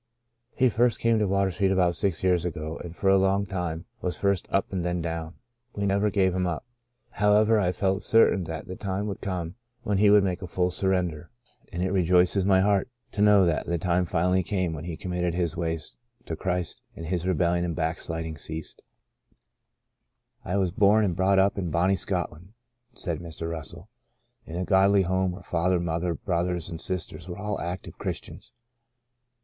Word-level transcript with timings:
He 0.55 0.67
first 0.69 0.97
came 0.99 1.19
to 1.19 1.27
Water 1.27 1.51
Street 1.51 1.69
about 1.69 1.93
six 1.93 2.23
years 2.23 2.43
ago, 2.43 2.79
and 2.83 2.95
for 2.95 3.07
a 3.07 3.19
long 3.19 3.45
time 3.45 3.85
was 4.01 4.17
first 4.17 4.47
up 4.49 4.73
and 4.73 4.83
then 4.83 4.99
down. 4.99 5.35
We 5.75 5.85
never 5.85 6.09
gave 6.09 6.33
him 6.33 6.47
up, 6.47 6.65
however, 7.11 7.57
and 7.57 7.65
I 7.67 7.71
felt 7.71 8.01
certain 8.01 8.45
that 8.45 8.65
the 8.67 8.75
time 8.75 9.05
would 9.05 9.21
come 9.21 9.57
when 9.83 9.99
he 9.99 10.09
would 10.09 10.23
make 10.23 10.41
a 10.41 10.47
full 10.47 10.71
surrender. 10.71 11.29
And 11.71 11.83
it 11.83 11.91
rejoices 11.91 12.45
my 12.45 12.61
heart 12.61 12.89
to 13.11 13.21
109 13.21 13.41
1 13.41 13.41
1 13.41 13.43
o 13.43 13.45
The 13.45 13.45
Portion 13.45 13.45
of 13.45 13.45
Manasseh 13.45 13.45
know 13.45 13.45
that 13.45 13.65
the 13.67 13.77
time 13.77 14.05
finally 14.05 14.41
came 14.41 14.73
when 14.73 14.85
he 14.85 14.97
committed 14.97 15.35
his 15.35 15.55
ways 15.55 15.97
to 16.25 16.35
Christ, 16.35 16.81
and 16.95 17.05
his 17.05 17.27
rebel 17.27 17.51
lion 17.51 17.63
and 17.63 17.75
backsliding 17.75 18.39
ceased." 18.39 18.81
"I 20.43 20.57
was 20.57 20.71
born 20.71 21.05
and 21.05 21.15
brought 21.15 21.37
up 21.37 21.59
in 21.59 21.69
Bonnie 21.69 21.95
Scotland," 21.95 22.53
said 22.95 23.19
Mr. 23.19 23.47
Russell," 23.51 23.87
in 24.47 24.55
a 24.55 24.65
godly 24.65 25.03
home 25.03 25.33
where 25.33 25.43
father, 25.43 25.79
mother, 25.79 26.15
brothers 26.15 26.71
and 26.71 26.81
sisters 26.81 27.29
were 27.29 27.37
all 27.37 27.61
active 27.61 27.99
Christians. 27.99 28.51